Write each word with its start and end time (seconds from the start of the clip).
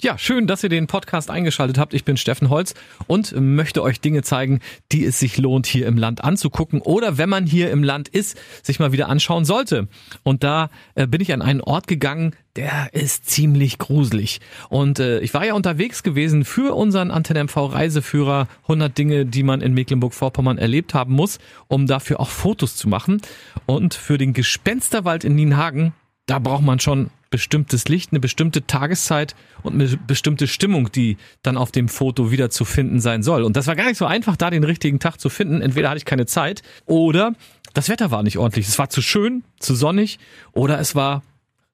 Ja, 0.00 0.16
schön, 0.16 0.46
dass 0.46 0.62
ihr 0.62 0.68
den 0.68 0.86
Podcast 0.86 1.28
eingeschaltet 1.28 1.76
habt. 1.76 1.92
Ich 1.92 2.04
bin 2.04 2.16
Steffen 2.16 2.50
Holz 2.50 2.74
und 3.08 3.34
möchte 3.36 3.82
euch 3.82 4.00
Dinge 4.00 4.22
zeigen, 4.22 4.60
die 4.92 5.04
es 5.04 5.18
sich 5.18 5.38
lohnt, 5.38 5.66
hier 5.66 5.88
im 5.88 5.98
Land 5.98 6.22
anzugucken 6.22 6.80
oder 6.80 7.18
wenn 7.18 7.28
man 7.28 7.46
hier 7.46 7.72
im 7.72 7.82
Land 7.82 8.06
ist, 8.06 8.38
sich 8.62 8.78
mal 8.78 8.92
wieder 8.92 9.08
anschauen 9.08 9.44
sollte. 9.44 9.88
Und 10.22 10.44
da 10.44 10.70
äh, 10.94 11.08
bin 11.08 11.20
ich 11.20 11.32
an 11.32 11.42
einen 11.42 11.60
Ort 11.60 11.88
gegangen, 11.88 12.36
der 12.54 12.94
ist 12.94 13.28
ziemlich 13.28 13.78
gruselig. 13.78 14.38
Und 14.68 15.00
äh, 15.00 15.18
ich 15.18 15.34
war 15.34 15.44
ja 15.44 15.54
unterwegs 15.54 16.04
gewesen 16.04 16.44
für 16.44 16.76
unseren 16.76 17.10
Antenne 17.10 17.42
MV 17.42 17.56
Reiseführer 17.56 18.46
100 18.68 18.96
Dinge, 18.96 19.26
die 19.26 19.42
man 19.42 19.60
in 19.60 19.74
Mecklenburg-Vorpommern 19.74 20.58
erlebt 20.58 20.94
haben 20.94 21.14
muss, 21.14 21.40
um 21.66 21.88
dafür 21.88 22.20
auch 22.20 22.30
Fotos 22.30 22.76
zu 22.76 22.88
machen. 22.88 23.20
Und 23.66 23.94
für 23.94 24.16
den 24.16 24.32
Gespensterwald 24.32 25.24
in 25.24 25.34
Nienhagen, 25.34 25.92
da 26.26 26.38
braucht 26.38 26.62
man 26.62 26.78
schon 26.78 27.10
bestimmtes 27.30 27.88
Licht, 27.88 28.12
eine 28.12 28.20
bestimmte 28.20 28.66
Tageszeit 28.66 29.34
und 29.62 29.74
eine 29.74 29.96
bestimmte 29.96 30.46
Stimmung, 30.46 30.90
die 30.92 31.16
dann 31.42 31.56
auf 31.56 31.70
dem 31.70 31.88
Foto 31.88 32.30
wieder 32.30 32.50
zu 32.50 32.64
finden 32.64 33.00
sein 33.00 33.22
soll. 33.22 33.42
Und 33.42 33.56
das 33.56 33.66
war 33.66 33.76
gar 33.76 33.86
nicht 33.86 33.98
so 33.98 34.06
einfach, 34.06 34.36
da 34.36 34.50
den 34.50 34.64
richtigen 34.64 34.98
Tag 34.98 35.20
zu 35.20 35.28
finden. 35.28 35.60
Entweder 35.60 35.90
hatte 35.90 35.98
ich 35.98 36.04
keine 36.04 36.26
Zeit 36.26 36.62
oder 36.86 37.34
das 37.74 37.88
Wetter 37.88 38.10
war 38.10 38.22
nicht 38.22 38.38
ordentlich. 38.38 38.66
Es 38.66 38.78
war 38.78 38.88
zu 38.88 39.02
schön, 39.02 39.44
zu 39.60 39.74
sonnig 39.74 40.18
oder 40.52 40.78
es 40.80 40.94
war 40.94 41.22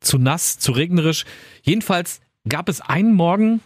zu 0.00 0.18
nass, 0.18 0.58
zu 0.58 0.72
regnerisch. 0.72 1.24
Jedenfalls 1.62 2.20
gab 2.48 2.68
es 2.68 2.80
einen 2.80 3.14
Morgen, 3.14 3.60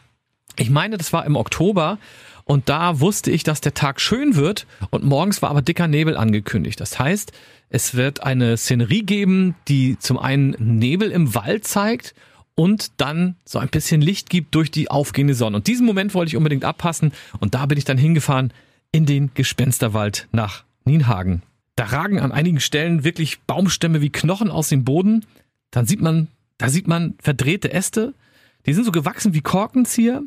ich 0.57 0.71
meine, 0.71 0.99
das 0.99 1.13
war 1.13 1.25
im 1.25 1.37
Oktober, 1.37 1.99
und 2.45 2.69
da 2.69 3.01
wusste 3.01 3.31
ich, 3.31 3.45
dass 3.45 3.61
der 3.61 3.75
Tag 3.75 4.01
schön 4.01 4.35
wird 4.35 4.67
und 4.91 5.05
morgens 5.05 5.43
war 5.43 5.51
aber 5.51 5.63
dicker 5.63 5.89
Nebel 5.89 6.17
angekündigt. 6.17 6.81
Das 6.81 6.99
heißt, 6.99 7.33
es 7.71 7.95
wird 7.95 8.23
eine 8.23 8.57
Szenerie 8.57 9.03
geben, 9.03 9.55
die 9.69 9.99
zum 9.99 10.19
einen 10.19 10.57
Nebel 10.59 11.11
im 11.11 11.35
Wald 11.35 11.67
zeigt 11.67 12.15
und 12.55 13.01
dann 13.01 13.37
so 13.45 13.59
ein 13.59 13.69
bisschen 13.69 14.03
Licht 14.03 14.29
gibt 14.29 14.55
durch 14.55 14.71
die 14.71 14.91
aufgehende 14.91 15.35
Sonne. 15.35 15.57
Und 15.57 15.67
diesen 15.67 15.87
Moment 15.87 16.15
wollte 16.15 16.31
ich 16.31 16.37
unbedingt 16.37 16.65
abpassen 16.65 17.13
und 17.39 17.55
da 17.55 17.67
bin 17.67 17.79
ich 17.79 17.85
dann 17.85 17.99
hingefahren 17.99 18.53
in 18.91 19.07
den 19.07 19.31
Gespensterwald 19.35 20.29
nach 20.33 20.65
Nienhagen. 20.85 21.43
Da 21.77 21.85
ragen 21.85 22.21
an 22.21 22.33
einigen 22.33 22.61
Stellen 22.61 23.05
wirklich 23.05 23.41
Baumstämme 23.43 24.03
wie 24.03 24.11
Knochen 24.11 24.51
aus 24.51 24.69
dem 24.69 24.85
Boden. 24.85 25.25
Dann 25.71 25.87
sieht 25.87 26.03
man, 26.03 26.29
da 26.59 26.69
sieht 26.69 26.87
man 26.87 27.15
verdrehte 27.23 27.73
Äste. 27.73 28.13
Die 28.67 28.75
sind 28.75 28.85
so 28.85 28.93
gewachsen 28.93 29.35
wie 29.35 29.41
Korkenzieher. 29.41 30.23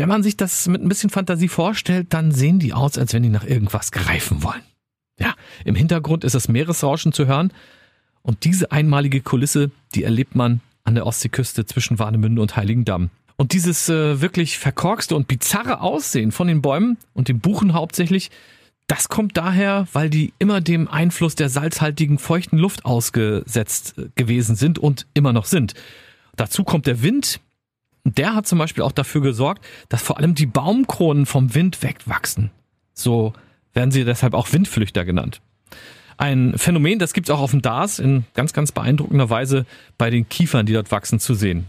Wenn 0.00 0.08
man 0.08 0.22
sich 0.22 0.36
das 0.38 0.66
mit 0.66 0.80
ein 0.80 0.88
bisschen 0.88 1.10
Fantasie 1.10 1.48
vorstellt, 1.48 2.06
dann 2.14 2.32
sehen 2.32 2.58
die 2.58 2.72
aus, 2.72 2.96
als 2.96 3.12
wenn 3.12 3.22
die 3.22 3.28
nach 3.28 3.44
irgendwas 3.44 3.92
greifen 3.92 4.42
wollen. 4.42 4.62
Ja, 5.18 5.34
im 5.66 5.74
Hintergrund 5.74 6.24
ist 6.24 6.34
das 6.34 6.48
Meeresrauschen 6.48 7.12
zu 7.12 7.26
hören 7.26 7.52
und 8.22 8.44
diese 8.44 8.72
einmalige 8.72 9.20
Kulisse, 9.20 9.70
die 9.94 10.04
erlebt 10.04 10.34
man 10.34 10.62
an 10.84 10.94
der 10.94 11.04
Ostseeküste 11.06 11.66
zwischen 11.66 11.98
Warnemünde 11.98 12.40
und 12.40 12.56
Heiligendamm. 12.56 13.10
Und 13.36 13.52
dieses 13.52 13.90
äh, 13.90 14.22
wirklich 14.22 14.58
verkorkste 14.58 15.16
und 15.16 15.28
bizarre 15.28 15.82
Aussehen 15.82 16.32
von 16.32 16.48
den 16.48 16.62
Bäumen 16.62 16.96
und 17.12 17.28
den 17.28 17.40
Buchen 17.40 17.74
hauptsächlich, 17.74 18.30
das 18.86 19.10
kommt 19.10 19.36
daher, 19.36 19.86
weil 19.92 20.08
die 20.08 20.32
immer 20.38 20.62
dem 20.62 20.88
Einfluss 20.88 21.34
der 21.34 21.50
salzhaltigen, 21.50 22.18
feuchten 22.18 22.58
Luft 22.58 22.86
ausgesetzt 22.86 23.98
äh, 23.98 24.06
gewesen 24.14 24.56
sind 24.56 24.78
und 24.78 25.06
immer 25.12 25.34
noch 25.34 25.44
sind. 25.44 25.74
Dazu 26.40 26.64
kommt 26.64 26.86
der 26.86 27.02
Wind, 27.02 27.38
der 28.04 28.34
hat 28.34 28.46
zum 28.46 28.58
Beispiel 28.58 28.82
auch 28.82 28.92
dafür 28.92 29.20
gesorgt, 29.20 29.62
dass 29.90 30.00
vor 30.00 30.16
allem 30.16 30.34
die 30.34 30.46
Baumkronen 30.46 31.26
vom 31.26 31.54
Wind 31.54 31.82
wegwachsen. 31.82 32.50
So 32.94 33.34
werden 33.74 33.90
sie 33.90 34.06
deshalb 34.06 34.32
auch 34.32 34.50
Windflüchter 34.50 35.04
genannt. 35.04 35.42
Ein 36.16 36.54
Phänomen, 36.56 36.98
das 36.98 37.12
gibt 37.12 37.28
es 37.28 37.34
auch 37.34 37.40
auf 37.40 37.50
dem 37.50 37.60
Dars 37.60 37.98
in 37.98 38.24
ganz, 38.32 38.54
ganz 38.54 38.72
beeindruckender 38.72 39.28
Weise 39.28 39.66
bei 39.98 40.08
den 40.08 40.30
Kiefern, 40.30 40.64
die 40.64 40.72
dort 40.72 40.90
wachsen, 40.90 41.20
zu 41.20 41.34
sehen. 41.34 41.66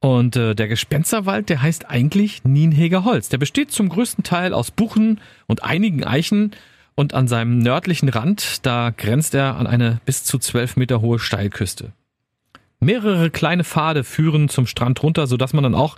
Und 0.00 0.36
äh, 0.36 0.54
der 0.54 0.68
Gespensterwald, 0.68 1.48
der 1.48 1.62
heißt 1.62 1.88
eigentlich 1.88 2.44
Nienheger 2.44 3.04
Holz. 3.04 3.30
Der 3.30 3.38
besteht 3.38 3.70
zum 3.70 3.88
größten 3.88 4.22
Teil 4.22 4.52
aus 4.52 4.70
Buchen 4.70 5.18
und 5.46 5.62
einigen 5.62 6.04
Eichen 6.04 6.50
und 6.94 7.14
an 7.14 7.26
seinem 7.26 7.58
nördlichen 7.60 8.10
Rand, 8.10 8.66
da 8.66 8.90
grenzt 8.94 9.32
er 9.32 9.56
an 9.56 9.66
eine 9.66 10.02
bis 10.04 10.24
zu 10.24 10.38
zwölf 10.38 10.76
Meter 10.76 11.00
hohe 11.00 11.18
Steilküste. 11.18 11.94
Mehrere 12.80 13.30
kleine 13.30 13.64
Pfade 13.64 14.04
führen 14.04 14.48
zum 14.48 14.66
Strand 14.66 15.02
runter, 15.02 15.26
sodass 15.26 15.52
man 15.52 15.64
dann 15.64 15.74
auch 15.74 15.96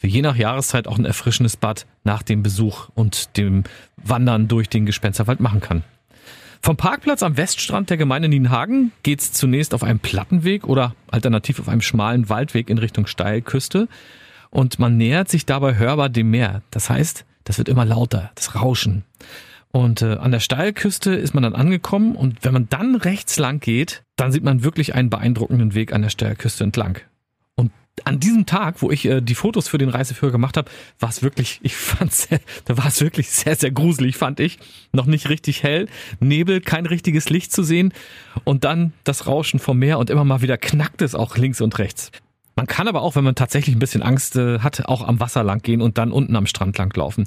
je 0.00 0.22
nach 0.22 0.36
Jahreszeit 0.36 0.86
auch 0.86 0.98
ein 0.98 1.04
erfrischendes 1.04 1.56
Bad 1.56 1.86
nach 2.04 2.22
dem 2.22 2.42
Besuch 2.42 2.88
und 2.94 3.36
dem 3.36 3.64
Wandern 3.96 4.48
durch 4.48 4.68
den 4.68 4.86
Gespensterwald 4.86 5.40
machen 5.40 5.60
kann. 5.60 5.82
Vom 6.60 6.76
Parkplatz 6.76 7.22
am 7.22 7.36
Weststrand 7.36 7.88
der 7.90 7.96
Gemeinde 7.96 8.28
Nienhagen 8.28 8.92
geht's 9.02 9.32
zunächst 9.32 9.74
auf 9.74 9.84
einem 9.84 10.00
Plattenweg 10.00 10.66
oder 10.66 10.94
alternativ 11.10 11.60
auf 11.60 11.68
einem 11.68 11.80
schmalen 11.80 12.28
Waldweg 12.28 12.68
in 12.68 12.78
Richtung 12.78 13.06
Steilküste 13.06 13.88
und 14.50 14.78
man 14.78 14.96
nähert 14.96 15.28
sich 15.28 15.46
dabei 15.46 15.76
hörbar 15.76 16.08
dem 16.08 16.30
Meer. 16.30 16.62
Das 16.70 16.90
heißt, 16.90 17.24
das 17.44 17.58
wird 17.58 17.68
immer 17.68 17.84
lauter, 17.84 18.30
das 18.34 18.54
Rauschen. 18.54 19.04
Und 19.70 20.02
äh, 20.02 20.14
an 20.14 20.32
der 20.32 20.40
Steilküste 20.40 21.14
ist 21.14 21.34
man 21.34 21.42
dann 21.42 21.54
angekommen 21.54 22.16
und 22.16 22.42
wenn 22.42 22.52
man 22.52 22.68
dann 22.68 22.94
rechts 22.94 23.38
lang 23.38 23.60
geht, 23.60 24.02
dann 24.16 24.32
sieht 24.32 24.42
man 24.42 24.64
wirklich 24.64 24.94
einen 24.94 25.10
beeindruckenden 25.10 25.74
Weg 25.74 25.92
an 25.92 26.02
der 26.02 26.08
Steilküste 26.08 26.64
entlang. 26.64 27.00
Und 27.54 27.72
an 28.04 28.18
diesem 28.18 28.46
Tag, 28.46 28.80
wo 28.80 28.90
ich 28.90 29.04
äh, 29.04 29.20
die 29.20 29.34
Fotos 29.34 29.68
für 29.68 29.76
den 29.76 29.90
Reiseführer 29.90 30.32
gemacht 30.32 30.56
habe, 30.56 30.70
war 30.98 31.10
es 31.10 31.22
wirklich, 31.22 31.60
ich 31.62 31.76
fand's, 31.76 32.28
da 32.64 32.78
war 32.78 32.86
es 32.86 33.00
wirklich 33.02 33.28
sehr, 33.28 33.56
sehr 33.56 33.70
gruselig, 33.70 34.16
fand 34.16 34.40
ich. 34.40 34.58
Noch 34.92 35.06
nicht 35.06 35.28
richtig 35.28 35.62
hell, 35.62 35.86
Nebel, 36.20 36.60
kein 36.60 36.86
richtiges 36.86 37.28
Licht 37.28 37.52
zu 37.52 37.62
sehen 37.62 37.92
und 38.44 38.64
dann 38.64 38.92
das 39.04 39.26
Rauschen 39.26 39.60
vom 39.60 39.78
Meer 39.78 39.98
und 39.98 40.08
immer 40.08 40.24
mal 40.24 40.40
wieder 40.40 40.56
knackt 40.56 41.02
es 41.02 41.14
auch 41.14 41.36
links 41.36 41.60
und 41.60 41.78
rechts. 41.78 42.10
Man 42.58 42.66
kann 42.66 42.88
aber 42.88 43.02
auch, 43.02 43.14
wenn 43.14 43.22
man 43.22 43.36
tatsächlich 43.36 43.76
ein 43.76 43.78
bisschen 43.78 44.02
Angst 44.02 44.34
äh, 44.34 44.58
hat, 44.58 44.86
auch 44.86 45.06
am 45.06 45.20
Wasser 45.20 45.44
lang 45.44 45.62
gehen 45.62 45.80
und 45.80 45.96
dann 45.96 46.10
unten 46.10 46.34
am 46.34 46.46
Strand 46.46 46.76
lang 46.76 46.92
laufen. 46.96 47.24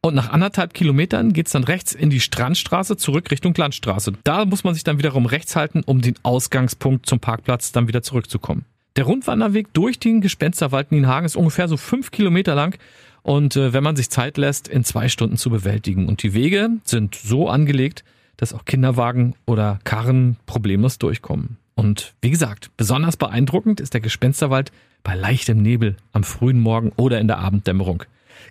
Und 0.00 0.16
nach 0.16 0.30
anderthalb 0.30 0.74
Kilometern 0.74 1.32
geht's 1.32 1.52
dann 1.52 1.62
rechts 1.62 1.92
in 1.92 2.10
die 2.10 2.18
Strandstraße 2.18 2.96
zurück 2.96 3.30
Richtung 3.30 3.54
Landstraße. 3.56 4.14
Da 4.24 4.44
muss 4.44 4.64
man 4.64 4.74
sich 4.74 4.82
dann 4.82 4.98
wiederum 4.98 5.26
rechts 5.26 5.54
halten, 5.54 5.84
um 5.86 6.00
den 6.00 6.16
Ausgangspunkt 6.24 7.06
zum 7.06 7.20
Parkplatz 7.20 7.70
dann 7.70 7.86
wieder 7.86 8.02
zurückzukommen. 8.02 8.64
Der 8.96 9.04
Rundwanderweg 9.04 9.72
durch 9.72 10.00
den 10.00 10.20
Gespensterwald 10.20 10.90
Nienhagen 10.90 11.26
ist 11.26 11.36
ungefähr 11.36 11.68
so 11.68 11.76
fünf 11.76 12.10
Kilometer 12.10 12.56
lang 12.56 12.76
und 13.22 13.54
äh, 13.54 13.72
wenn 13.72 13.84
man 13.84 13.94
sich 13.94 14.10
Zeit 14.10 14.36
lässt, 14.36 14.66
in 14.66 14.82
zwei 14.82 15.08
Stunden 15.08 15.36
zu 15.36 15.48
bewältigen. 15.48 16.08
Und 16.08 16.24
die 16.24 16.34
Wege 16.34 16.70
sind 16.82 17.14
so 17.14 17.48
angelegt, 17.48 18.02
dass 18.36 18.52
auch 18.52 18.64
Kinderwagen 18.64 19.36
oder 19.46 19.78
Karren 19.84 20.38
problemlos 20.46 20.98
durchkommen. 20.98 21.58
Und 21.82 22.14
wie 22.20 22.30
gesagt, 22.30 22.70
besonders 22.76 23.16
beeindruckend 23.16 23.80
ist 23.80 23.92
der 23.92 24.00
Gespensterwald 24.00 24.70
bei 25.02 25.16
leichtem 25.16 25.60
Nebel 25.60 25.96
am 26.12 26.22
frühen 26.22 26.60
Morgen 26.60 26.92
oder 26.94 27.18
in 27.18 27.26
der 27.26 27.38
Abenddämmerung. 27.38 28.04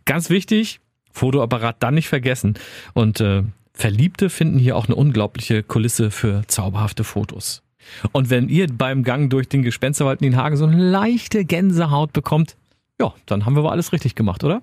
Ganz 0.03 0.29
wichtig, 0.29 0.81
Fotoapparat 1.13 1.77
dann 1.79 1.93
nicht 1.93 2.09
vergessen. 2.09 2.55
Und 2.93 3.21
äh, 3.21 3.43
Verliebte 3.73 4.29
finden 4.29 4.59
hier 4.59 4.75
auch 4.75 4.87
eine 4.87 4.95
unglaubliche 4.95 5.63
Kulisse 5.63 6.11
für 6.11 6.43
zauberhafte 6.47 7.05
Fotos. 7.05 7.63
Und 8.11 8.29
wenn 8.29 8.49
ihr 8.49 8.67
beim 8.67 9.03
Gang 9.03 9.29
durch 9.29 9.47
den 9.47 9.63
Gespensterwald 9.63 10.21
in 10.21 10.31
den 10.31 10.37
Hagen 10.37 10.57
so 10.57 10.65
eine 10.65 10.77
leichte 10.77 11.45
Gänsehaut 11.45 12.11
bekommt, 12.11 12.57
ja, 12.99 13.13
dann 13.27 13.45
haben 13.45 13.55
wir 13.55 13.63
wohl 13.63 13.71
alles 13.71 13.93
richtig 13.93 14.13
gemacht, 14.13 14.43
oder? 14.43 14.59